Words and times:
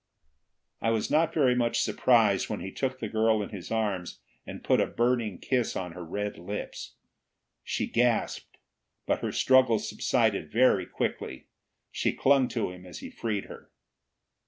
I 0.81 0.89
was 0.89 1.11
not 1.11 1.31
very 1.31 1.53
much 1.53 1.79
surprised 1.81 2.49
when 2.49 2.59
he 2.61 2.71
took 2.71 2.97
the 2.97 3.07
girl 3.07 3.43
in 3.43 3.49
his 3.49 3.69
arms 3.69 4.19
and 4.47 4.63
put 4.63 4.81
a 4.81 4.87
burning 4.87 5.37
kiss 5.37 5.75
on 5.75 5.91
her 5.91 6.03
red 6.03 6.39
lips. 6.39 6.95
She 7.63 7.85
gasped, 7.85 8.57
but 9.05 9.19
her 9.19 9.31
struggles 9.31 9.87
subsided 9.87 10.51
very 10.51 10.87
quickly; 10.87 11.49
she 11.91 12.13
clung 12.13 12.47
to 12.47 12.71
him 12.71 12.83
as 12.83 12.97
he 12.97 13.11
freed 13.11 13.45
her. 13.45 13.69